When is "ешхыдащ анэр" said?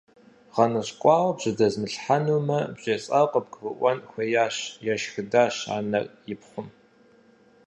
4.93-6.05